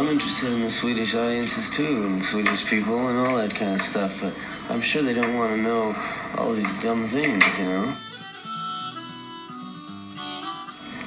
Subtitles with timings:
[0.00, 3.82] I'm interested in the Swedish audiences too, and Swedish people and all that kind of
[3.82, 4.18] stuff.
[4.18, 4.32] But
[4.70, 5.94] I'm sure they don't want to know
[6.38, 7.94] all these dumb things, you know.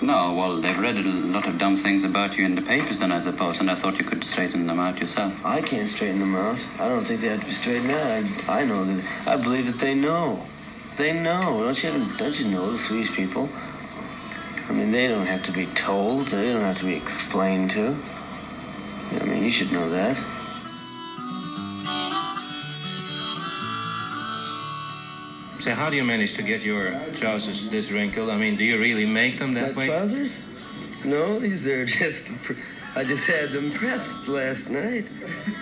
[0.03, 3.11] No, well, they've read a lot of dumb things about you in the papers, then
[3.11, 5.33] I suppose, and I thought you could straighten them out yourself.
[5.43, 6.59] I can't straighten them out.
[6.79, 8.05] I don't think they have to be straightened out.
[8.47, 9.03] I, I know that.
[9.25, 10.45] I believe that they know.
[10.97, 11.63] They know.
[11.63, 12.17] Don't you?
[12.17, 13.49] Don't you know the Swedish people?
[14.69, 16.27] I mean, they don't have to be told.
[16.27, 17.97] They don't have to be explained to.
[19.11, 20.17] I mean, you should know that.
[25.59, 28.29] So how do you manage to get your trousers this wrinkled?
[28.29, 29.87] I mean, do you really make them that My way?
[29.87, 30.45] trousers?
[31.05, 32.31] No, these are just.
[32.95, 35.09] I just had them pressed last night.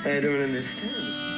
[0.06, 1.31] I don't understand.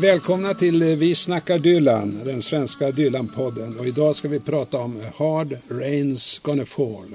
[0.00, 3.78] Välkomna till eh, Vi snackar Dylan, den svenska Dylan-podden.
[3.78, 7.14] Och idag ska vi prata om Hard Rain's Gonna Fall.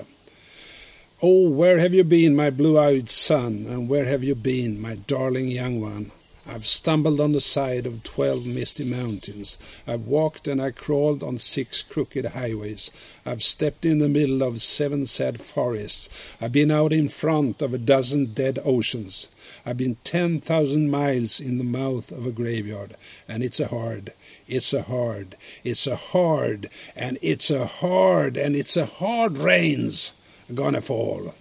[1.19, 3.67] Oh, where have you been, my blue-eyed son?
[3.69, 6.11] And where have you been, my darling young one?
[6.47, 9.57] I've stumbled on the side of twelve misty mountains.
[9.87, 12.91] I've walked and I crawled on six crooked highways.
[13.25, 16.35] I've stepped in the middle of seven sad forests.
[16.39, 19.29] I've been out in front of a dozen dead oceans.
[19.65, 22.95] I've been 10,000 miles in the mouth of a graveyard.
[23.27, 24.13] And it's a hard,
[24.47, 30.13] it's a hard, it's a hard, and it's a hard, and it's a hard rains
[30.53, 31.33] gonna fall.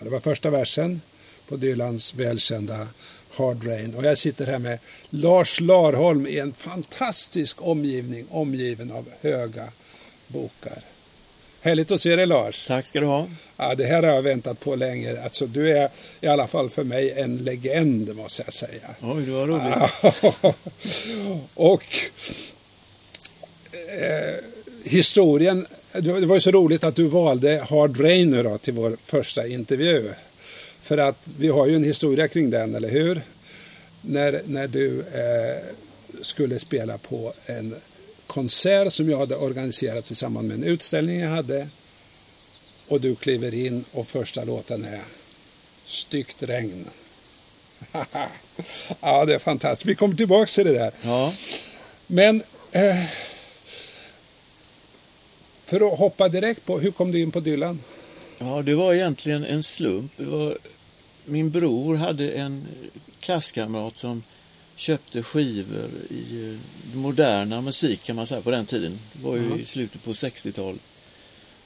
[0.00, 1.00] Det var första versen
[1.48, 2.88] på Dylans välkända
[3.36, 3.94] Hard Rain.
[3.94, 4.78] Och jag sitter här med
[5.10, 9.68] Lars Larholm i en fantastisk omgivning, omgiven av höga
[10.26, 10.82] bokar.
[11.60, 12.66] Härligt att se dig Lars.
[12.66, 13.26] Tack ska du ha.
[13.56, 15.22] Ja, det här har jag väntat på länge.
[15.22, 15.88] Alltså, du är
[16.20, 18.88] i alla fall för mig en legend måste jag säga.
[19.00, 20.56] Oj, det var roligt.
[21.54, 21.84] och
[23.72, 24.34] eh,
[24.84, 28.96] historien, det var ju så roligt att du valde Hard Rain nu då till vår
[29.02, 30.10] första intervju.
[30.86, 33.22] För att vi har ju en historia kring den, eller hur?
[34.00, 35.62] När, när du eh,
[36.22, 37.74] skulle spela på en
[38.26, 41.68] konsert som jag hade organiserat tillsammans med en utställning jag hade.
[42.88, 45.00] Och du kliver in och första låten är
[45.86, 46.84] Styggt regn.
[49.00, 49.86] ja, det är fantastiskt.
[49.86, 50.92] Vi kommer tillbaka till det där.
[51.02, 51.34] Ja.
[52.06, 52.42] Men
[52.72, 53.04] eh,
[55.64, 57.80] för att hoppa direkt på, hur kom du in på Dylan?
[58.38, 60.12] Ja, det var egentligen en slump.
[60.16, 60.58] Var,
[61.24, 62.66] min bror hade en
[63.20, 64.22] klasskamrat som
[64.76, 68.98] köpte skivor i eh, moderna musik kan man säga på den tiden.
[69.12, 70.80] Det var ju i slutet på 60-talet.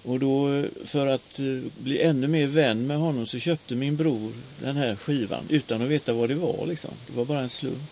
[0.02, 1.46] Och då eh, för att eh,
[1.78, 4.32] bli ännu mer vän med honom så köpte min bror
[4.62, 6.90] den här skivan utan att veta vad det var liksom.
[7.06, 7.82] Det var bara en slump.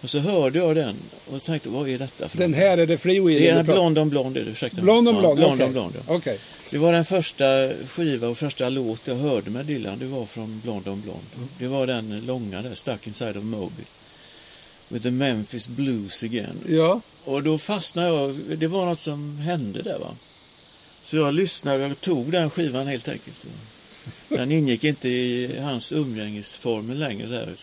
[0.00, 0.96] Och så hörde jag den
[1.26, 2.60] och tänkte, vad är detta för Den något?
[2.60, 3.38] här är det Free Will?
[3.42, 4.80] Det är en Blond on Blond, ursäkta.
[4.80, 6.14] Blond on Ja, Blond, on Blond, ja.
[6.14, 6.38] Okej.
[6.70, 7.44] Det var den första
[7.86, 9.98] skiva och första låt jag hörde med Dylan.
[9.98, 11.48] Det var från Blond on Blond.
[11.58, 13.82] Det var den långa där, Stuck Inside of Moby.
[14.88, 16.56] With the Memphis Blues again.
[16.68, 17.00] Ja.
[17.24, 18.34] Och då fastnade jag.
[18.58, 20.14] Det var något som hände där va.
[21.02, 23.46] Så jag lyssnade och tog den skivan helt enkelt.
[24.36, 27.46] Den ingick inte i hans umgängesformel längre där.
[27.46, 27.54] Där.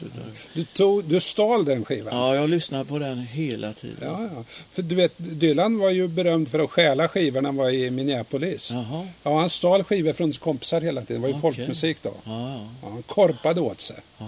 [0.54, 2.16] Du, tog, du stal den skivan?
[2.18, 3.98] Ja, jag lyssnade på den hela tiden.
[4.02, 4.44] Ja, ja.
[4.72, 7.92] För du vet, Dylan var ju berömd för att stjäla skivor när han var i
[7.92, 8.72] Minneapolis.
[8.72, 9.08] Jaha.
[9.24, 11.22] Ja, han stal skivor från kompisar hela tiden.
[11.22, 11.56] Det var ju Okej.
[11.56, 12.14] folkmusik då.
[12.24, 12.90] Ja, ja.
[12.90, 13.98] Han korpade åt sig.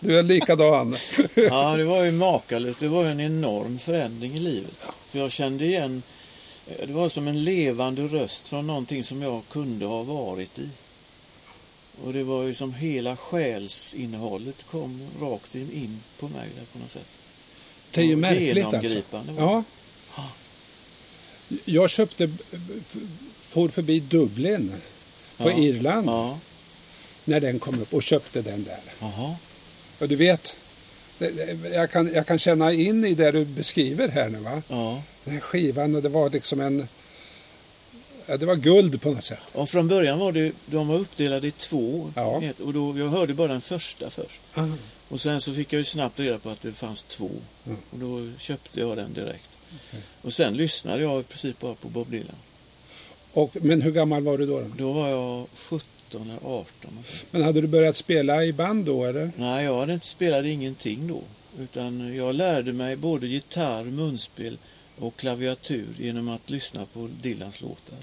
[0.00, 0.96] Du är likadan.
[1.34, 2.80] Ja, det var ju makalöst.
[2.80, 4.74] Det var ju en enorm förändring i livet.
[5.10, 6.02] För jag kände igen,
[6.86, 10.68] det var som en levande röst från någonting som jag kunde ha varit i.
[12.04, 16.78] Och det var ju som hela själsinnehållet kom rakt in, in på mig där på
[16.78, 17.08] något sätt.
[17.90, 19.02] Det är ju märkligt alltså.
[19.38, 19.62] Ja.
[21.64, 22.30] Jag köpte,
[23.40, 24.72] for förbi Dublin
[25.36, 25.58] på Ja.
[25.58, 26.38] Irland Ja,
[27.24, 28.80] när den kom upp och köpte den där.
[29.00, 29.36] jaha.
[29.98, 30.56] Och du vet,
[31.72, 34.62] jag kan, jag kan känna in i det du beskriver här nu va.
[34.68, 35.02] Ja.
[35.24, 36.88] Den här skivan och det var liksom en...
[38.26, 39.38] Ja, det var guld på något sätt.
[39.52, 42.12] Och från början var det, de var uppdelade i två.
[42.16, 42.42] Ja.
[42.42, 44.40] Ett- Och då, jag hörde bara den första först.
[44.54, 44.64] Ah.
[45.08, 47.30] Och sen så fick jag ju snabbt reda på att det fanns två.
[47.66, 47.78] Mm.
[47.90, 49.50] Och då köpte jag den direkt.
[50.22, 52.34] Och sen lyssnade jag i princip bara på Bob Dylan.
[53.32, 54.60] Och, men hur gammal var du då?
[54.60, 54.66] då?
[54.78, 56.66] Då var jag 17 eller 18.
[57.30, 59.30] Men hade du börjat spela i band då eller?
[59.36, 61.22] Nej, jag hade inte spelat ingenting då.
[61.58, 64.58] Utan jag lärde mig både gitarr, munspel
[64.98, 67.98] och klaviatur genom att lyssna på Dylans låtar.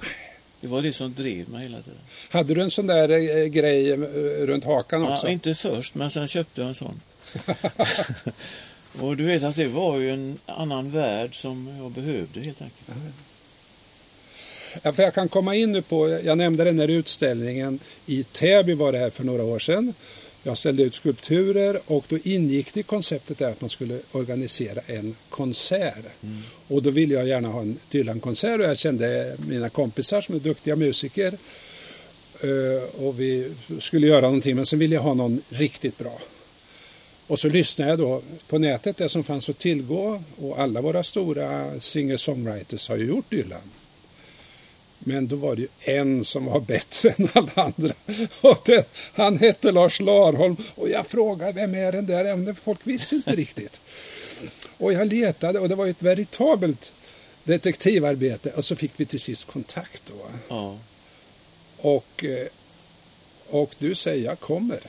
[0.62, 2.00] Det var det som drev mig hela tiden.
[2.30, 3.98] Hade du en sån där eh, grej eh,
[4.46, 5.28] runt hakan också?
[5.28, 7.02] Ja, inte först, men sen köpte jag en sån.
[9.00, 12.90] Och du vet att det var ju en annan värld som jag behövde helt enkelt.
[14.82, 18.74] Ja, för jag kan komma in nu på, jag nämnde den här utställningen i Täby
[18.74, 19.94] var det här för några år sedan.
[20.46, 24.82] Jag ställde ut skulpturer och då ingick det i konceptet där att man skulle organisera
[24.86, 26.06] en konsert.
[26.68, 30.40] Och då ville jag gärna ha en Dylan-konsert och jag kände mina kompisar som är
[30.40, 31.38] duktiga musiker.
[32.42, 36.20] Eh, och vi skulle göra någonting men sen ville jag ha någon riktigt bra.
[37.28, 41.04] Och så lyssnade jag då på nätet, det som fanns att tillgå och alla våra
[41.04, 43.62] stora singer-songwriters har ju gjort Dylan.
[45.06, 47.94] Men då var det ju en som var bättre än alla andra.
[48.42, 52.36] Och det, han hette Lars Larholm och jag frågade vem är den där?
[52.36, 53.82] Men folk visste inte riktigt.
[54.78, 56.94] Och jag letade och det var ju ett veritabelt
[57.44, 60.26] detektivarbete och så fick vi till sist kontakt då.
[60.48, 60.78] Ja.
[61.78, 62.48] Och, eh,
[63.50, 64.80] och du säger jag kommer.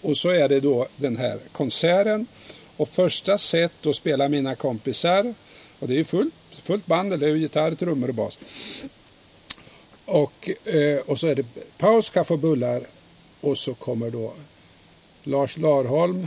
[0.00, 2.26] Och så är det då den här konserten.
[2.76, 5.34] Och första set då spelar mina kompisar.
[5.78, 8.38] Och det är ju fullt, fullt band, eller gitarr, trummor och bas.
[10.04, 11.46] Och, eh, och så är det
[11.78, 12.82] paus, kaffe och bullar.
[13.40, 14.32] Och så kommer då
[15.22, 16.26] Lars Larholm.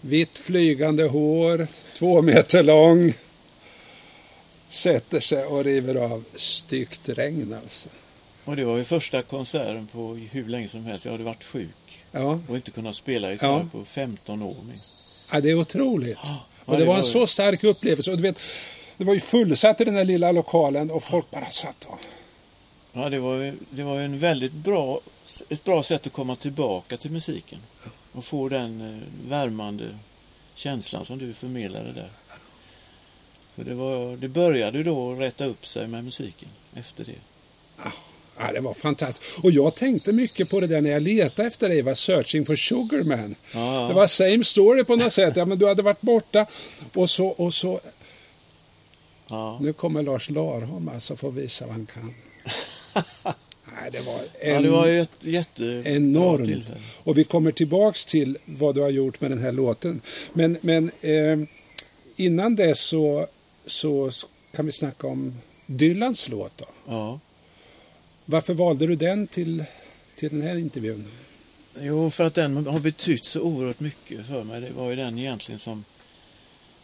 [0.00, 1.66] Vitt flygande hår,
[1.98, 3.12] två meter lång.
[4.68, 7.88] Sätter sig och river av styggt regn alltså.
[8.44, 11.04] Och det var ju första konserten på hur länge som helst.
[11.04, 12.40] Jag hade varit sjuk Ja.
[12.48, 13.66] och inte kunnat spela gitarr Ja.
[13.78, 14.90] på 15 år minst.
[15.32, 16.18] Ja, det är otroligt.
[16.24, 18.10] Ja, och det det var en var- så stark upplevelse.
[18.10, 18.40] Och du vet,
[19.00, 21.98] det var ju fullsatt i den här lilla lokalen och folk bara satt och...
[22.92, 25.00] Ja, det var, ju- det var en väldigt bra,
[25.48, 27.58] ett bra sätt att komma tillbaka till musiken.
[28.12, 29.84] Och få den eh, värmande
[30.54, 32.10] känslan som du förmedlade där.
[33.56, 37.12] För det, var, det började då rätta upp sig med musiken efter det.
[38.38, 39.38] Ja, det var fantastiskt.
[39.44, 42.56] Och jag tänkte mycket på det där när jag letade efter dig, var Searching for
[42.56, 43.34] Sugarman.
[43.54, 43.86] Ja.
[43.88, 45.36] Det var same story på något sätt.
[45.36, 46.46] Ja, men du hade varit borta
[46.94, 47.80] och så, och så...
[49.30, 49.58] Ja.
[49.60, 52.14] Nu kommer Lars Larholm alltså få visa vad han kan.
[53.74, 54.54] Nej, det var en...
[54.54, 56.70] ja, det var ett jättebra enormt.
[57.04, 60.00] Och vi kommer tillbaks till vad du har gjort med den här låten.
[60.32, 61.38] Men, men eh,
[62.16, 63.26] innan det så,
[63.66, 64.10] så
[64.52, 65.34] kan vi snacka om
[65.66, 66.58] Dylans låt.
[66.58, 66.64] Då.
[66.86, 67.20] Ja.
[68.24, 69.64] Varför valde du den till,
[70.16, 71.08] till den här intervjun?
[71.80, 74.60] Jo, för att den har betytt så oerhört mycket för mig.
[74.60, 75.84] Det var ju den egentligen som,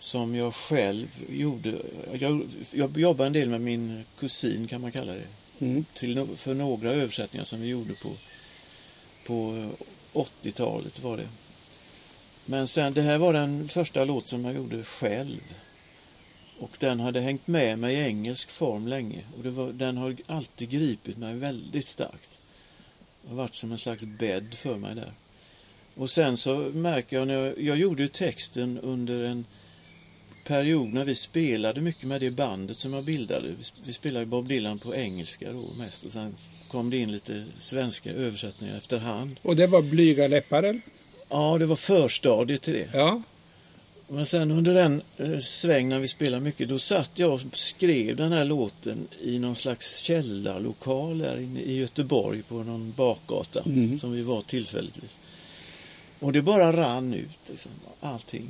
[0.07, 1.83] som jag själv gjorde.
[2.13, 5.27] Jag, jag jobbade en del med min kusin, kan man kalla det.
[5.59, 5.85] Mm.
[5.95, 8.11] Till, för några översättningar som vi gjorde på,
[9.27, 9.69] på
[10.13, 11.29] 80-talet var det.
[12.45, 15.55] Men sen, det här var den första låt som jag gjorde själv.
[16.59, 19.25] Och den hade hängt med mig i engelsk form länge.
[19.39, 22.39] Och var, den har alltid gripit mig väldigt starkt.
[23.23, 25.13] Det har varit som en slags bädd för mig där.
[25.95, 29.45] Och sen så märker jag när jag, jag gjorde ju texten under en
[30.47, 33.55] period när vi spelade mycket med det bandet som jag bildade.
[33.85, 36.35] Vi, spelade Bob Dylan på engelska då mest och sen
[36.69, 39.37] kom det in lite svenska översättningar efterhand.
[39.43, 40.63] Och det var Blyga läppar?
[40.63, 40.81] eller?
[41.29, 42.89] Ja, det var förstadiet till det.
[42.93, 43.23] Ja.
[44.09, 48.17] Men sen under den eh, sväng när vi spelade mycket, då satt jag och skrev
[48.17, 53.99] den här låten i någon slags källarlokal här inne i Göteborg på någon bakgata Mm.
[53.99, 55.19] som vi var tillfälligtvis.
[56.21, 58.49] Och det bara rann ut, liksom, allting.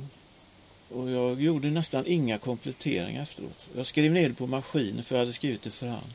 [0.89, 3.69] Och jag gjorde nästan inga kompletteringar efteråt.
[3.75, 6.13] Jag skrev ner det på maskinen för jag hade skrivit det för hand.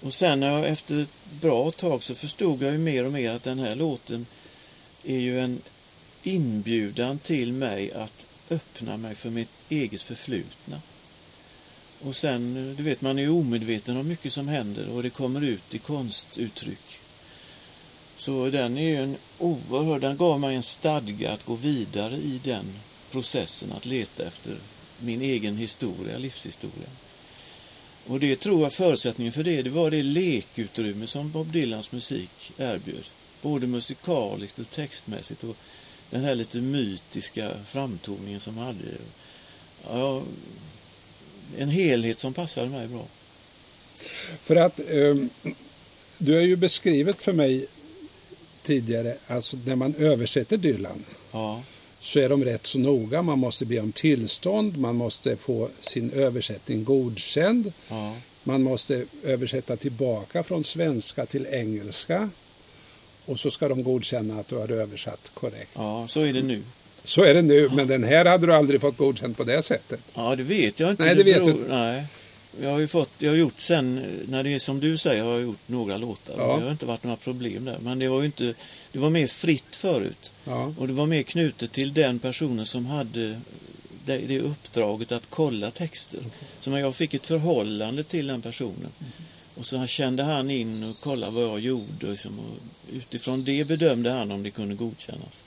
[0.00, 3.30] Och sen när jag efter ett bra tag så förstod jag ju mer och mer
[3.30, 4.26] att den här låten
[5.04, 5.62] är ju en
[6.22, 10.80] inbjudan till mig att öppna mig för mitt eget förflutna.
[12.02, 15.44] Och sen, du vet, man är ju omedveten om mycket som händer och det kommer
[15.44, 17.00] ut i konstuttryck.
[18.16, 22.40] Så den är ju en oerhörd, den gav mig en stadga att gå vidare i
[22.44, 22.64] den
[23.10, 24.56] processen att leta efter
[24.98, 26.88] min egen historia, livshistoria.
[28.06, 32.52] Och det tror jag förutsättningen för det, det var det lekutrymme som Bob Dylans musik
[32.56, 33.04] erbjöd.
[33.42, 35.56] Både musikaliskt och textmässigt och
[36.10, 38.78] den här lite mytiska framtoningen som han hade.
[39.84, 40.22] Ja,
[41.58, 43.04] en helhet som passade mig bra.
[44.40, 45.14] För att eh,
[46.18, 47.66] du har ju beskrivit för mig
[48.62, 51.62] tidigare, alltså när man översätter Dylan Ja,
[52.00, 53.22] så är de rätt så noga.
[53.22, 57.72] Man måste be om tillstånd, man måste få sin översättning godkänd.
[57.88, 58.14] ja,
[58.44, 62.30] Man måste översätta tillbaka från svenska till engelska.
[63.26, 65.70] Och så ska de godkänna att du har översatt korrekt.
[65.74, 66.62] ja, så är det nu.
[67.04, 70.00] Så är det nu, men den här hade du aldrig fått godkänt på det sättet.
[70.14, 71.04] Ja, det vet jag inte.
[71.04, 71.68] Nej, det vet beror, du inte.
[71.74, 72.04] Nej.
[72.60, 75.30] Jag har ju fått, jag har gjort sen, när det är som du säger, har
[75.30, 76.34] jag gjort några låtar.
[76.38, 76.56] Ja.
[76.56, 77.78] Det har inte varit några problem där.
[77.78, 78.54] Men det var ju inte,
[78.92, 80.32] det var mer fritt förut.
[80.44, 80.74] Ja.
[80.78, 83.40] Och det var mer knutet till den personen som hade
[84.04, 86.20] det, det uppdraget att kolla texter.
[86.60, 88.90] Så när jag fick ett förhållande till den personen.
[89.54, 92.10] Och så kände han in och kollade vad jag gjorde.
[92.10, 92.56] Liksom, och
[92.92, 95.42] utifrån det bedömde han om det kunde godkännas.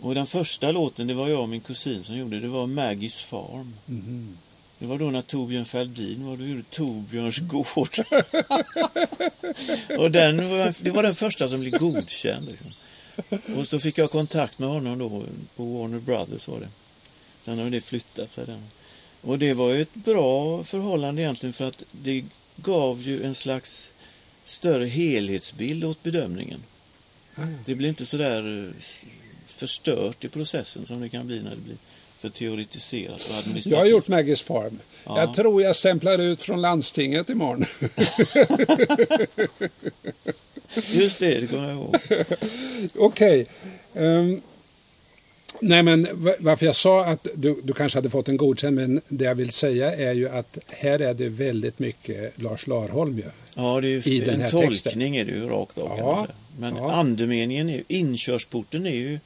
[0.00, 2.40] Och den första låten, det var jag och min kusin som gjorde.
[2.40, 3.74] Det var Maggies Farm.
[3.86, 4.38] Mhm.
[4.78, 7.66] Det var då när Torbjörn Fälldin var, då gjorde Torbjörns gård.
[9.98, 12.48] och den var, det var den första som blev godkänd.
[12.48, 12.70] Liksom.
[13.58, 15.24] Och så fick jag kontakt med honom då
[15.56, 16.68] på Warner Brothers var det.
[17.40, 18.62] Sen har det flyttat sig där.
[19.20, 22.24] Och det var ju ett bra förhållande egentligen för att det
[22.56, 23.92] gav ju en slags
[24.44, 26.62] större helhetsbild åt bedömningen.
[27.64, 28.72] Det blir inte så där eh,
[29.46, 31.76] förstört i processen som det kan bli när det blir
[32.24, 33.66] för teoretiserat och administrativt.
[33.72, 34.78] Jag har gjort Maggies Farm.
[35.06, 35.20] Ja.
[35.20, 37.64] Jag tror jag stämplar ut från landstinget imorgon.
[40.74, 41.96] Just det, det kommer jag ihåg.
[42.94, 43.46] Okej.
[43.94, 44.40] Ehm,
[45.60, 49.00] nej, men va- varför jag sa att du, du kanske hade fått en godkänd, men
[49.08, 53.24] det jag vill säga är ju att här är det väldigt mycket Lars Larholm ju.
[53.54, 55.02] Ja, det är I ju, den en här tolkning texten.
[55.02, 56.26] är det ju rakt av Ja.
[56.58, 56.92] Men ja.
[56.92, 59.18] andemeningen är ju, inkörsporten är ju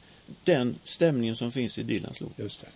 [0.45, 2.33] den stämningen som finns i Dylans låt.
[2.37, 2.67] Just det.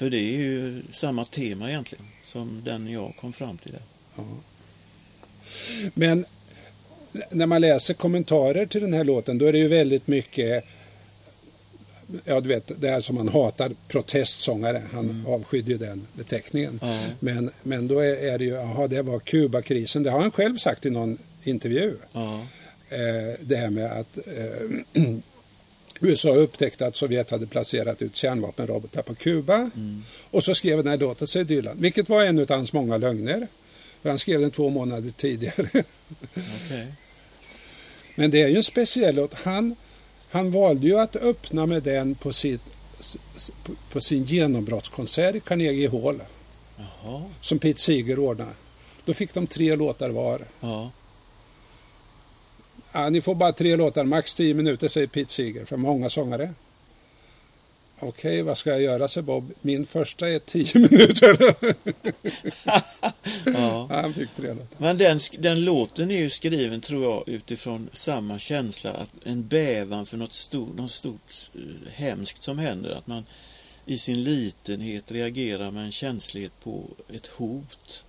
[0.00, 3.82] För det är ju samma tema egentligen som den jag kom fram till där.
[5.94, 6.24] Men
[7.30, 10.64] när man läser kommentarer till den här låten då är det ju väldigt mycket
[12.24, 14.82] Ja, du vet, det här som man hatar, protestsångare.
[14.92, 16.78] Han avskydde ju den beteckningen.
[16.82, 17.00] Ja.
[17.20, 20.02] Men, men då är, är det ju, jaha, det var Kubakrisen.
[20.02, 21.96] Det har han själv sagt i någon intervju.
[22.12, 22.40] Ja,
[22.90, 25.02] Eh, det här med att eh,
[26.00, 29.70] USA upptäckte att Sovjet hade placerat ut kärnvapenrobotar på Kuba.
[30.30, 31.76] Och så skrev den här låten, säger Dylan.
[31.80, 33.46] Vilket var en av hans många lögner.
[34.02, 35.68] För han skrev den två månader tidigare.
[36.34, 36.86] okej.
[38.14, 39.34] Men det är ju en speciell låt.
[39.34, 39.76] Han,
[40.30, 42.60] han valde ju att öppna med den på, sitt,
[43.00, 43.50] s-
[43.92, 46.20] på- sin genombrottskonsert i Carnegie Hall.
[46.76, 48.50] Jaha, Som Pete Seeger ordnade.
[49.04, 50.46] Då fick de tre låtar var.
[50.60, 50.90] ja.
[52.92, 56.54] Ja, ni får bara tre låtar, max tio minuter, säger Pete Seeger, för många sångare.
[58.02, 59.52] Okej, vad ska jag göra, säger Bob.
[59.60, 61.54] Min första är tio minuter.
[63.54, 63.88] ja.
[63.90, 64.66] Han fick tre låtar.
[64.78, 70.06] Men den, den låten är ju skriven, tror jag, utifrån samma känsla, att en bävan
[70.06, 72.90] för något stort, något stort eh, hemskt som händer.
[72.90, 73.24] Att man
[73.86, 78.04] i sin litenhet reagerar med en känslighet på ett hot.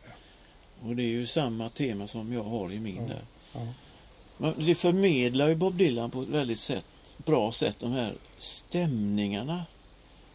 [0.84, 3.22] Och det är ju samma tema som jag har i min där.
[3.54, 3.68] ja.
[4.58, 6.86] Det förmedlar ju Bob Dylan på ett väldigt sätt,
[7.18, 9.66] bra sätt, de här stämningarna.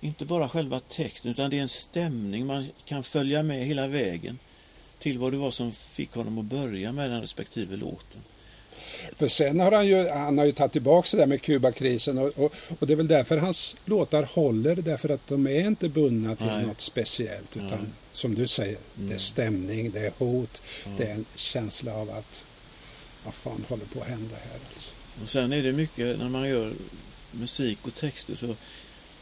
[0.01, 4.39] Inte bara själva texten, utan det är en stämning man kan följa med hela vägen
[4.99, 8.21] till vad det var som fick honom att börja med den respektive låten.
[9.17, 12.39] För sen har han ju, han har ju tagit tillbaka det där med Kubakrisen och,
[12.39, 16.37] och, och det är väl därför hans låtar håller, därför att de är inte bundna
[16.37, 16.67] till Nej.
[16.67, 17.57] något speciellt.
[17.57, 17.91] Utan Nej.
[18.13, 20.63] som du säger, det är stämning, det är hot,
[20.97, 22.43] det är en känsla av att
[23.26, 24.90] vad fan håller på att hända här alltså.
[25.23, 26.73] Och sen är det mycket, när man gör
[27.30, 28.56] musik och texter, så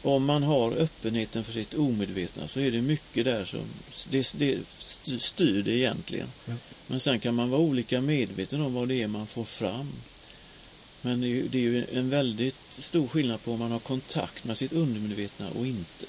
[0.01, 3.61] om man har öppenheten för sitt omedvetna så är det mycket där som
[4.09, 4.59] det, det
[5.19, 6.27] styr- det egentligen.
[6.45, 6.53] Ja.
[6.87, 9.91] Men sen kan man vara olika medveten om vad det är man får fram.
[11.01, 13.79] Men det är, ju, det är ju en väldigt stor skillnad på om man har
[13.79, 16.05] kontakt med sitt undermedvetna och inte.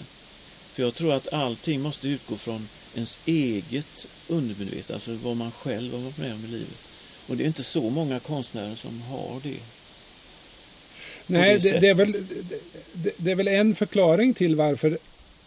[0.72, 5.92] För jag tror att allting måste utgå från ens eget undermedvetna, alltså vad man själv
[5.92, 6.78] har varit med om i livet.
[7.26, 9.59] Och det är inte så många konstnärer som har det.
[11.26, 12.12] Nej, det det, det, är väl,
[12.92, 14.99] det, det är väl en förklaring till varför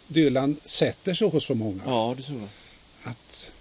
[0.06, 1.82] Dylan sätter sig hos så många.
[1.86, 2.48] Ja, det tror jag.
[3.10, 3.52] Att,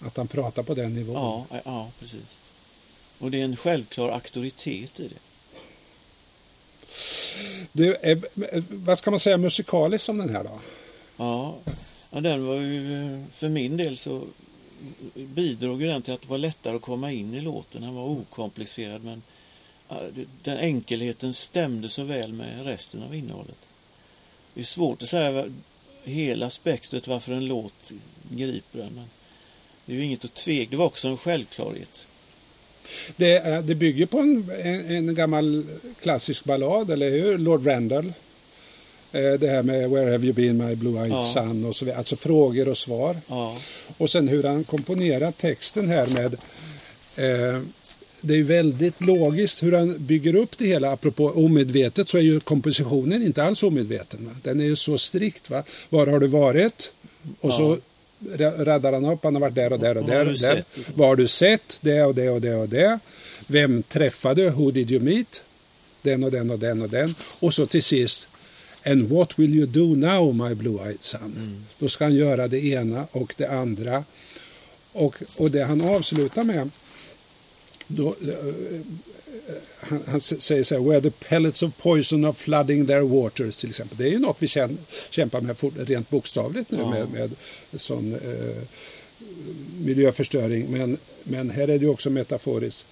[0.00, 1.14] att han pratar på den nivån.
[1.14, 2.38] Ja, ja, ja, precis.
[3.18, 5.18] Och det är en självklar auktoritet i det.
[7.72, 8.22] Det är,
[8.84, 10.60] vad ska man säga musikaliskt om den här då?
[11.16, 11.58] Ja,
[12.10, 14.24] ja den var ju, för min del så
[15.14, 17.82] bidrog ju den till att det var lättare att komma in i låten.
[17.82, 19.22] Den var okomplicerad men
[20.42, 23.68] den enkelheten stämde så väl med resten av innehållet.
[24.54, 25.44] Det är svårt att säga
[26.04, 27.92] hela spektret varför en låt
[28.30, 28.92] griper en.
[28.94, 29.04] Men
[29.86, 30.70] det är ju inget att tveka.
[30.70, 32.06] Det var också en självklarhet.
[33.16, 35.66] Det, det bygger på en, en, en gammal
[36.00, 37.38] klassisk ballad, eller hur?
[37.38, 38.12] Lord Randall.
[39.12, 41.30] Eh, Det här med Where have you been my blue-eyed Ja.
[41.34, 41.98] son och så vidare.
[41.98, 43.16] Alltså frågor och svar.
[43.28, 43.56] Ja,
[43.96, 46.34] Och sen hur han komponerar texten här med
[47.16, 47.60] eh,
[48.20, 50.92] det är väldigt logiskt hur han bygger upp det hela.
[50.92, 54.26] Apropå omedvetet så är ju kompositionen inte alls omedveten.
[54.26, 54.32] Va?
[54.42, 55.50] Den är ju så strikt.
[55.50, 55.62] Va?
[55.88, 56.92] Var har du varit?
[57.40, 57.78] Och så
[58.20, 60.26] ra- raddar han upp, han har varit där och där och Vad där.
[60.28, 60.64] Och där.
[60.94, 61.78] Vad har du sett?
[61.80, 62.98] Det och det och det och det.
[63.46, 64.50] Vem träffade du?
[64.50, 65.42] Who did you meet?
[66.02, 67.14] Den och den och den och den.
[67.40, 68.28] Och så till sist,
[68.84, 71.64] and what will you do now my blue-eyed son?
[71.78, 74.04] Då ska han göra det ena och det andra.
[74.92, 76.70] Och, och det han avslutar med,
[77.86, 78.80] då, eh,
[79.80, 83.68] han, han säger så här, where the pellets of poison are flooding their waters till
[83.68, 83.98] exempel.
[83.98, 84.76] Det är ju något vi kän-
[85.10, 86.90] kämpar med fort- rent bokstavligt nu Ja.
[86.90, 87.08] med,
[87.70, 88.62] med sån eh,
[89.80, 90.66] miljöförstöring.
[90.70, 92.84] Men, men här är det ju också metaforiskt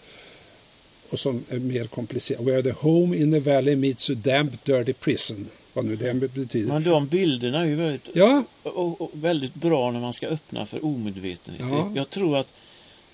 [1.11, 2.43] och som är mer komplicerat.
[2.47, 5.47] Where the home in the valley meets a damp dirty prison.
[5.77, 6.69] Vad nu det betyder.
[6.69, 10.67] Men de bilderna är ju väldigt, Ja, och, och väldigt bra när man ska öppna
[10.67, 11.67] för omedvetenhet.
[11.71, 11.93] Ja.
[11.95, 12.53] Jag tror att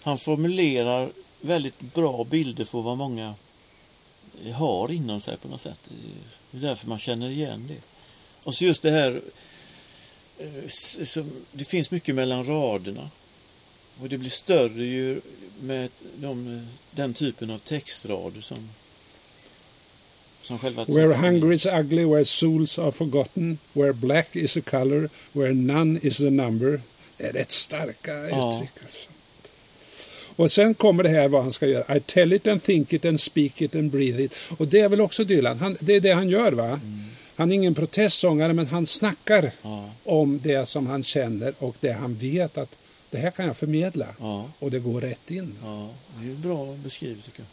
[0.03, 1.09] han formulerar
[1.41, 3.35] väldigt bra bilder för vad många
[4.55, 5.79] har inom sig på något sätt.
[6.51, 7.81] Det är därför man känner igen det.
[8.43, 9.21] Och så just det här,
[10.39, 13.11] eh, det finns mycket mellan raderna.
[14.01, 15.21] Och det blir större ju
[15.61, 18.71] med de, den typen av textrader som,
[20.43, 25.09] som själva Where hunger is ugly, where souls are forgotten, where black is a color,
[25.33, 26.81] where none is a number.
[27.17, 28.55] Det är rätt starka Ja.
[28.57, 28.83] uttryck.
[28.83, 29.09] Alltså.
[30.37, 31.97] Och sen kommer det här vad han ska göra.
[31.97, 34.35] I tell it and think it and speak it and breathe it.
[34.59, 35.59] Och det är väl också Dylan.
[35.59, 36.81] Han, det är det han gör va?
[37.37, 39.91] Han är ingen protestsångare men han snackar Ja.
[40.05, 42.77] om det som han känner och det han vet att
[43.11, 44.07] det här kan jag förmedla.
[44.21, 44.51] Ja.
[44.59, 45.55] Och det går rätt in.
[45.65, 45.89] Ja,
[46.21, 47.47] det är bra beskrivet tycker jag.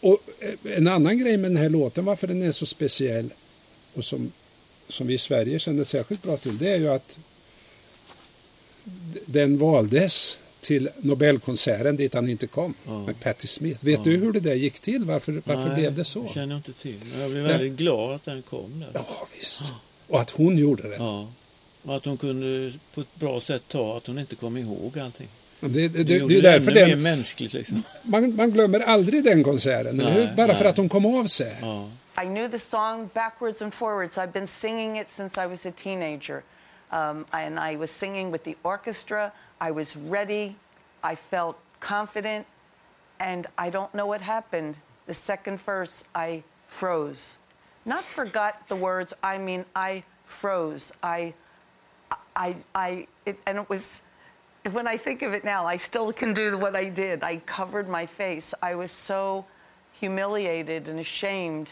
[0.00, 3.30] Och eh, en annan grej med den här låten, varför den är så speciell
[3.94, 4.32] och som,
[4.88, 7.18] som vi i Sverige känner särskilt bra till, det är ju att
[9.26, 13.06] den valdes till Nobelkonserten dit han inte kom Ja.
[13.06, 13.84] med Patti Smith.
[13.84, 14.02] Vet Ja.
[14.04, 15.04] du hur det där gick till?
[15.04, 16.22] Varför, varför Nej, blev det så?
[16.22, 16.96] Det känner jag inte till.
[17.10, 17.52] Men jag blev Nej.
[17.52, 18.90] väldigt glad att den kom där.
[18.94, 19.72] Ja, visst.
[20.06, 20.96] Och att hon gjorde det.
[20.96, 21.28] Ja.
[21.82, 25.28] Och att hon kunde på ett bra sätt ta att hon inte kom ihåg allting.
[25.60, 27.82] Det, det, det, Det, det är gjorde det därför ännu mer den, mänskligt liksom.
[28.02, 30.36] man, man glömmer aldrig den konserten, eller Nej, hur?
[30.36, 31.56] Bara för att hon kom av sig.
[31.60, 31.88] Ja.
[32.22, 34.18] I knew the song backwards and forwards.
[34.18, 36.42] I've been singing it since I was a teenager.
[36.90, 39.32] Um, and I was singing with the orchestra.
[39.60, 40.56] I was ready.
[41.12, 42.46] I felt confident.
[43.20, 44.76] And I don't know what happened.
[45.06, 47.38] The second verse, I froze.
[47.84, 50.92] Not forgot the words, I mean, I froze.
[51.02, 51.34] I,
[52.36, 54.02] I, I, it, and it was,
[54.72, 57.22] when I think of it now, I still can do what I did.
[57.22, 58.54] I covered my face.
[58.62, 59.44] I was so
[59.92, 61.70] humiliated and ashamed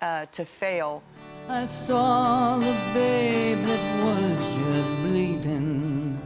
[0.00, 1.02] uh, to fail.
[1.48, 6.20] I saw the babe that was just bleeding.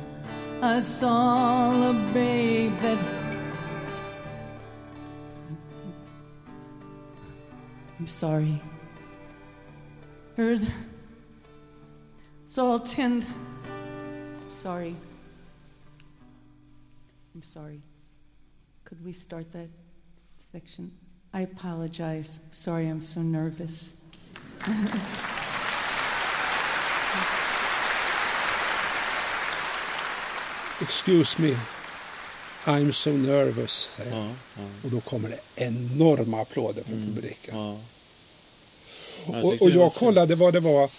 [0.60, 2.98] I saw the babe that.
[7.98, 8.60] I'm sorry.
[10.36, 10.60] Heard.
[12.44, 13.24] Saw ten.
[14.48, 14.96] Sorry.
[17.42, 17.82] I'm sorry.
[18.84, 19.68] Could we start that
[20.38, 20.92] section?
[21.34, 22.38] I apologize.
[22.52, 24.06] Sorry, I'm so nervous.
[30.80, 31.56] Excuse me,
[32.66, 33.90] I'm so nervous.
[33.96, 34.10] säger.
[34.16, 37.56] Ja, ja, Och då kommer det enorma applåder från publiken.
[37.56, 37.76] ja.
[39.26, 40.90] Jag Och, och jag kollade vad det var.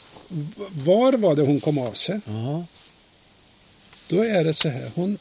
[0.85, 2.19] Var var det hon kom av sig?
[2.25, 2.65] Ja,
[4.07, 4.91] Då är det så här.
[4.95, 5.17] Hon...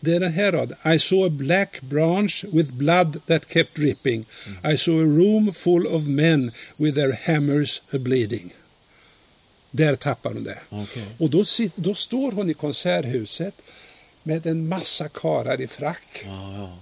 [0.00, 0.76] Det är den här raden.
[0.94, 4.24] I saw a black branch with blood that kept dripping.
[4.72, 8.52] I saw a room full of men with their hammers a bleeding.
[9.70, 10.58] Där tappar hon det.
[10.70, 11.04] okej.
[11.18, 11.44] Och då,
[11.76, 13.54] då står hon i konserthuset
[14.22, 16.22] med en massa karar i frack.
[16.24, 16.78] Ja, ja.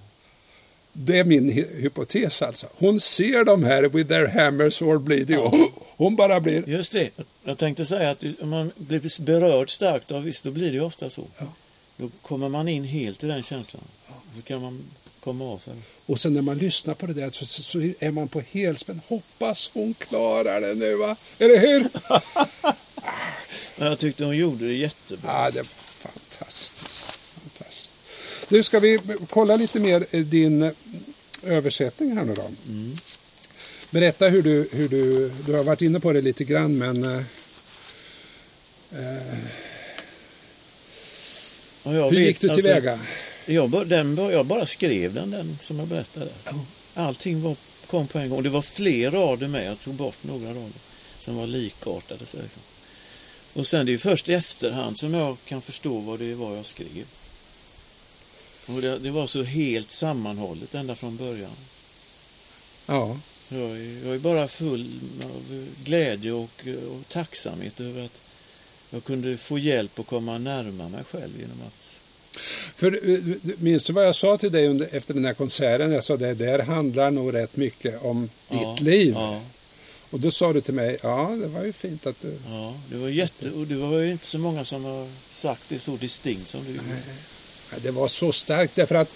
[0.92, 2.66] Det är min hy- hypotes alltså.
[2.76, 5.54] Hon ser de här with their hammers or bleeding och
[5.96, 6.68] hon bara blir...
[6.68, 7.10] Just det.
[7.16, 10.72] Jag- Jag tänkte säga att om man blir berörd starkt av visst, då blir det
[10.72, 11.26] ju ofta så.
[11.38, 11.54] Ja.
[11.96, 13.82] Då kommer man in helt i den känslan.
[14.36, 14.84] Så kan man
[15.20, 15.74] komma av sig.
[16.06, 19.00] Och sen när man lyssnar på det där så, så, är man på helspänn.
[19.08, 21.16] Hoppas hon klarar det nu va?
[21.38, 21.88] Eller hur?
[23.84, 25.32] Jag tyckte hon gjorde det jättebra.
[25.32, 27.18] Ja, det är fantastiskt.
[27.34, 27.90] fantastiskt.
[28.48, 30.72] Nu ska vi kolla lite mer eh, din eh,
[31.42, 32.50] översättning här nu då.
[33.90, 37.22] Berätta hur du, hur du, du har varit inne på det lite grann men eh,
[38.90, 39.20] jag
[41.92, 43.00] hur vet, gick du alltså, tillväga?
[43.46, 46.28] Jag, bara- den, jag bara skrev den, den som jag berättade.
[46.94, 48.42] Allting var, kom på en gång.
[48.42, 49.66] Det var fler rader med.
[49.66, 50.72] Jag tog bort några rader
[51.20, 52.26] som var likartade.
[52.26, 52.62] Så liksom.
[53.52, 56.66] Och sen det är först i efterhand som jag kan förstå vad det var jag
[56.66, 57.04] skrev.
[58.66, 61.56] Och det, det var så helt sammanhållet ända från början.
[62.86, 63.18] Ja,
[63.48, 68.20] Jag är, jag är bara full av glädje och, och tacksamhet över att
[68.94, 71.90] Jag kunde få hjälp att komma närmare mig själv genom att...
[72.76, 75.92] För, eh, minns du vad jag sa till dig under, efter den här konserten?
[75.92, 79.12] Jag sa det där handlar nog rätt mycket om Ja, ditt liv.
[79.14, 79.40] Ja,
[80.10, 82.38] Och då sa du till mig, ja det var ju fint att du...
[82.48, 83.50] ja, det var jätte...
[83.50, 86.70] Och det var ju inte så många som har sagt det så distinkt som du
[86.70, 86.88] gjorde.
[87.72, 89.10] Ja, Det var så starkt därför att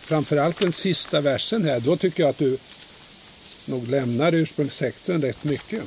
[0.00, 2.58] framförallt den sista versen här, då tycker jag att du
[3.66, 5.82] nog lämnar ursprungstexten rätt mycket.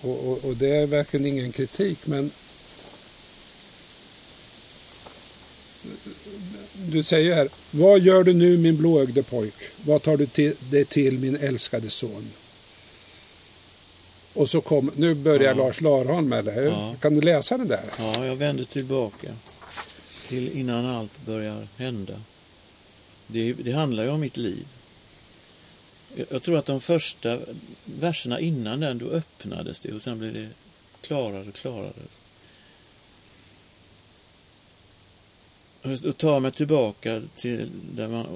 [0.00, 2.30] Och, och, och det är verkligen ingen kritik, men
[6.88, 9.54] du säger här, vad gör du nu min blåögde pojk?
[9.84, 12.30] Vad tar du till, det till min älskade son?
[14.34, 15.64] Och så kom, nu börjar Ja.
[15.64, 16.70] Lars Larholm, eller hur?
[16.70, 16.94] Ja.
[17.00, 17.84] Kan du läsa den där?
[17.98, 19.28] Ja, jag vänder tillbaka
[20.28, 22.20] till innan allt börjar hända.
[23.26, 24.66] Det, det handlar ju om mitt liv.
[26.30, 27.38] Jag, tror att de första
[27.84, 30.48] verserna innan den, då öppnades det och sen blev det
[31.00, 31.92] klarare och klarare.
[35.82, 38.26] Och tar mig tillbaka till där man,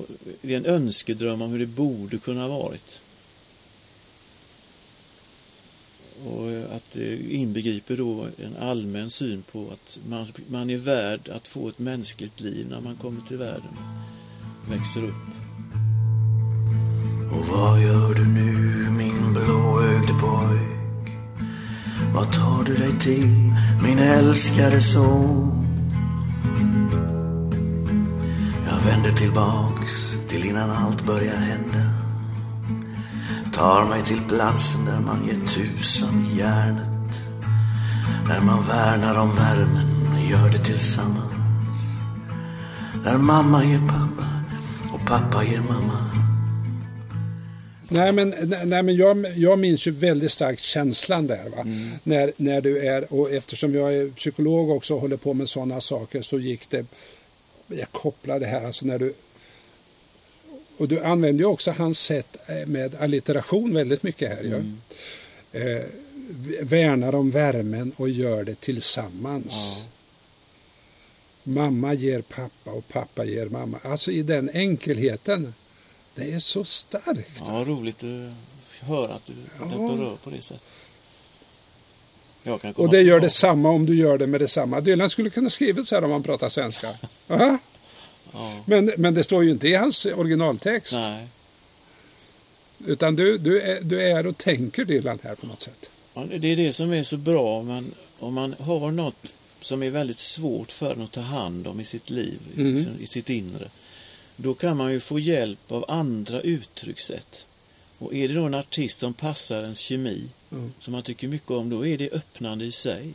[0.42, 3.02] det är en önskedröm om hur det borde kunna ha varit.
[6.24, 11.48] Och att det inbegriper då en allmän syn på att man, man är värd att
[11.48, 13.76] få ett mänskligt liv när man kommer till världen
[14.68, 15.43] växer upp.
[17.34, 21.18] Och vad gör du nu min blåögde pojk?
[22.14, 25.66] Vad tar du dig till min älskade son?
[28.68, 31.90] Jag vänder tillbaks till innan allt börjar hända
[33.52, 37.28] Tar mig till platsen där man ger tusan i järnet
[38.28, 42.00] Där man värnar om värmen, gör det tillsammans
[43.04, 44.26] Där mamma ger pappa
[44.92, 46.03] och pappa ger mamma
[47.88, 51.48] Nej, men, nej, men jag, jag minns ju väldigt starkt känslan där.
[51.48, 51.66] Va?
[52.02, 55.80] När, när du är, och eftersom jag är psykolog också och håller på med sådana
[55.80, 56.86] saker så gick det,
[57.66, 59.14] jag kopplar det här, alltså när du
[60.76, 64.42] och du använder ju också hans sätt eh, med allitteration väldigt mycket här.
[64.42, 64.54] ju.
[65.52, 65.82] Eh,
[66.30, 69.82] v- värnar om värmen och gör det tillsammans.
[71.42, 73.78] Mamma ger pappa och pappa ger mamma.
[73.82, 75.54] Alltså i den enkelheten.
[76.14, 77.42] Det är så starkt.
[77.46, 79.64] Ja, roligt att höra att du Ja.
[79.64, 80.62] det berör på det sättet.
[82.76, 84.80] Och det gör detsamma om du gör det med detsamma.
[84.80, 86.94] Dylan skulle kunna skrivit så här om han pratar svenska.
[87.26, 87.58] Ja.
[88.32, 88.62] Ja.
[88.66, 90.92] Men, men det står ju inte i hans originaltext.
[90.92, 91.26] Nej.
[92.86, 95.90] Utan du, du, är, du är och tänker Dylan här på något sätt.
[96.14, 99.82] Ja, det är det som är så bra om man, om man har något som
[99.82, 102.74] är väldigt svårt för en att ta hand om i sitt liv, Mm.
[102.76, 103.68] i, sin- i sitt inre.
[104.36, 107.46] Då kan man ju få hjälp av andra uttryckssätt.
[107.98, 110.72] Och är det då en artist som passar ens kemi, Mm.
[110.78, 113.12] som man tycker mycket om, då är det öppnande i sig.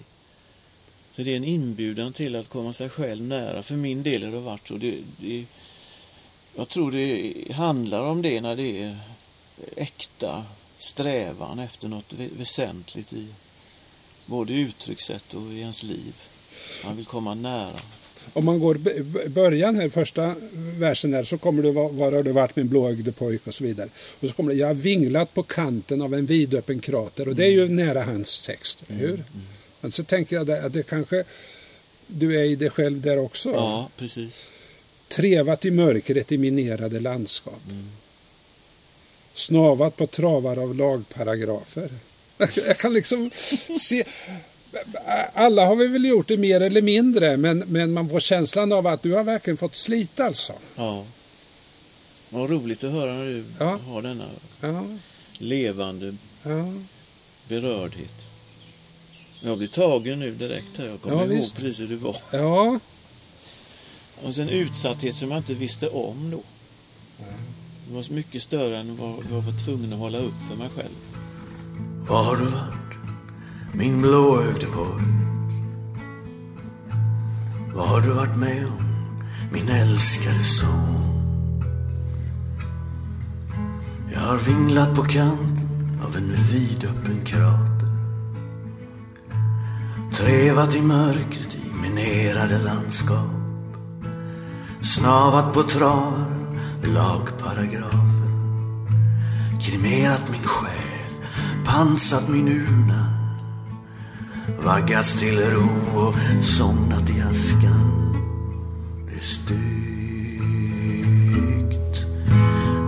[1.16, 3.64] Så det är en inbjudan till att komma sig själv nära.
[3.64, 4.74] För min del har det varit så.
[4.78, 5.46] Det, det,
[6.56, 8.98] jag tror det handlar om det när det är
[9.76, 10.46] äkta
[10.78, 13.28] strävan efter något vä- väsentligt i
[14.26, 16.14] både uttryckssätt och i ens liv.
[16.86, 17.80] Man vill komma nära.
[18.34, 18.92] Om man går b-
[19.28, 20.36] början här, första
[20.78, 23.64] versen här, så kommer det var, var har du varit min blåögde pojk och så
[23.64, 23.90] vidare.
[24.20, 27.46] Och så kommer det, jag har vinglat på kanten av en vidöppen krater och det
[27.46, 29.24] är ju nära hans text, eller hur?
[29.82, 31.24] Men så tänker jag där, att det kanske,
[32.08, 33.50] du är i dig själv där också.
[33.50, 34.34] Ja, precis.
[35.08, 37.62] Trevat i mörkret i minerade landskap.
[39.34, 41.90] Snavat på travar av lagparagrafer.
[42.68, 43.32] Jag kan liksom
[43.80, 44.04] se...
[45.34, 48.88] Alla har vi väl gjort det mer eller mindre, men, men man får känslan av
[48.88, 50.54] att du har verkligen fått slita alltså.
[50.76, 51.06] Ja.
[52.30, 53.78] Vad roligt att höra när du Ja.
[53.88, 54.26] har denna
[54.62, 54.84] Ja,
[55.38, 56.74] levande ja.
[57.48, 58.14] berördhet.
[59.42, 60.86] Jag blir tagen nu direkt här.
[60.86, 61.56] Jag kommer Ja, ihåg visst.
[61.56, 62.16] precis hur det var.
[62.32, 62.80] ja.
[64.24, 66.42] Och sen utsatthet som jag inte visste om då.
[67.88, 70.70] Det var så mycket större än vad jag var tvungen att hålla upp för mig
[70.76, 70.96] själv.
[72.10, 72.89] Var har du varit,
[73.74, 75.04] min blåögde pojk?
[77.76, 78.86] Vad har du varit med om,
[79.52, 81.00] min älskade son?
[84.14, 87.90] Jag har vinglat på kanten av en vidöppen krater
[90.14, 93.30] Trevat i mörkret i minerade landskap
[94.82, 96.26] Snavat på travar,
[96.84, 98.30] lagparagrafer
[99.62, 101.14] Kremerat min själ,
[101.66, 103.19] pansat min urna
[104.58, 108.14] vaggats till ro och somnat i askan.
[109.08, 109.60] Det är styggt.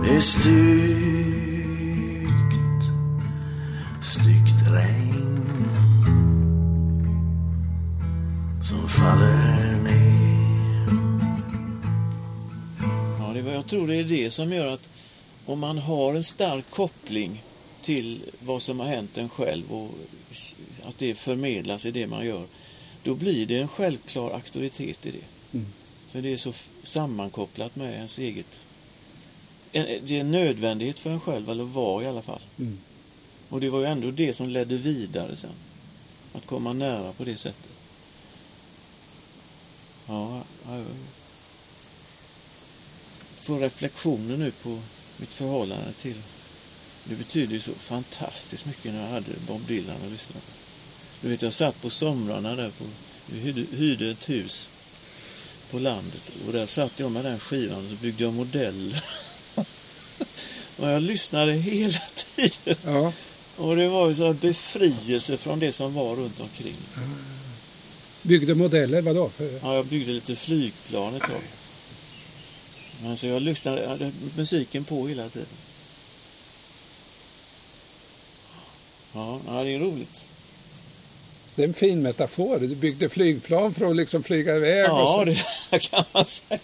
[0.04, 1.52] Det är styggt.
[4.02, 5.44] Styggt regn.
[8.62, 10.88] Som faller ner.
[13.18, 14.88] Ja, det var, jag tror det är det som gör att
[15.46, 17.42] om man har en stark koppling
[17.82, 19.90] till vad som har hänt en själv och
[20.84, 22.44] att det förmedlas i det man gör,
[23.02, 25.56] då blir det en självklar auktoritet i det.
[25.58, 25.66] Mm.
[26.10, 28.60] För det är så sammankopplat med ens eget...
[29.72, 32.40] en- Det är en nödvändighet för en själv, eller var i alla fall.
[32.58, 32.78] Mm.
[33.48, 35.50] Och det var ju ändå det som ledde vidare sen.
[36.32, 37.70] Att komma nära på det sättet.
[40.06, 40.84] Ja, jag
[43.40, 44.80] får reflektioner nu på
[45.16, 46.16] mitt förhållande till...
[47.04, 50.61] Det betyder ju så fantastiskt mycket när jag hade Bob Dylan att lyssna på.
[51.22, 52.84] Du vet, jag satt på somrarna där på...
[53.76, 54.68] Hyrde, ett hus
[55.70, 59.04] på landet och där satt jag med den skivan och så byggde jag modeller.
[60.76, 61.98] och jag lyssnade hela
[62.36, 62.76] tiden.
[62.84, 63.12] Ja.
[63.56, 66.76] Och det var ju så befrielse från det som var runt omkring.
[68.22, 69.28] Byggde modeller, vadå?
[69.28, 69.58] För...
[69.62, 71.42] Ja, jag byggde lite flygplan ett tag.
[73.02, 75.46] Men så jag lyssnade, jag hade musiken på hela tiden.
[79.12, 80.24] Ja, det är roligt.
[81.62, 82.58] Det är en fin metafor.
[82.58, 84.90] Du byggde flygplan för att liksom flyga iväg.
[84.92, 85.24] och Ja, så.
[85.70, 86.60] det kan man säga.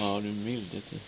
[0.00, 0.98] Ja, du milde till.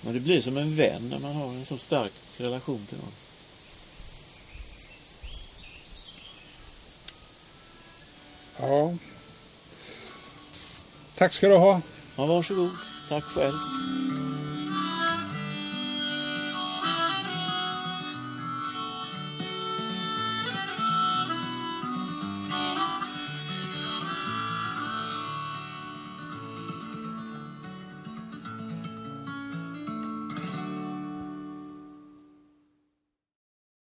[0.00, 3.12] Men det blir som en vän när man har en så stark relation till någon.
[8.58, 8.94] Ja.
[11.16, 11.80] Tack ska du ha.
[12.16, 12.70] Ja, varsågod.
[13.08, 13.54] Tack själv.